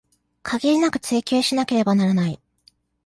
[0.41, 2.41] 限りなく追求しなければならない